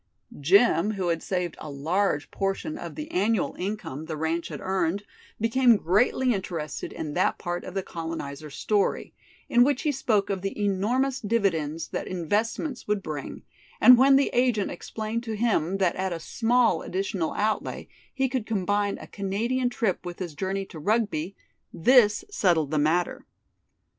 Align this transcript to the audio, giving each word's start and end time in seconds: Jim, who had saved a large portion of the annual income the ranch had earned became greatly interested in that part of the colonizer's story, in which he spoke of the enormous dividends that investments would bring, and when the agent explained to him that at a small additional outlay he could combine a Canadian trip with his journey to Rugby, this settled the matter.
Jim, 0.39 0.93
who 0.95 1.09
had 1.09 1.21
saved 1.21 1.53
a 1.59 1.69
large 1.69 2.31
portion 2.31 2.75
of 2.75 2.95
the 2.95 3.11
annual 3.11 3.53
income 3.59 4.05
the 4.05 4.17
ranch 4.17 4.47
had 4.47 4.59
earned 4.59 5.03
became 5.39 5.77
greatly 5.77 6.33
interested 6.33 6.91
in 6.91 7.13
that 7.13 7.37
part 7.37 7.63
of 7.63 7.75
the 7.75 7.83
colonizer's 7.83 8.55
story, 8.55 9.13
in 9.47 9.63
which 9.63 9.83
he 9.83 9.91
spoke 9.91 10.31
of 10.31 10.41
the 10.41 10.59
enormous 10.59 11.19
dividends 11.21 11.89
that 11.89 12.07
investments 12.07 12.87
would 12.87 13.03
bring, 13.03 13.43
and 13.79 13.95
when 13.95 14.15
the 14.15 14.31
agent 14.33 14.71
explained 14.71 15.21
to 15.21 15.35
him 15.35 15.77
that 15.77 15.95
at 15.95 16.11
a 16.11 16.19
small 16.19 16.81
additional 16.81 17.33
outlay 17.33 17.87
he 18.11 18.27
could 18.27 18.47
combine 18.47 18.97
a 18.97 19.05
Canadian 19.05 19.69
trip 19.69 20.03
with 20.03 20.17
his 20.17 20.33
journey 20.33 20.65
to 20.65 20.79
Rugby, 20.79 21.35
this 21.71 22.25
settled 22.31 22.71
the 22.71 22.79
matter. 22.79 23.27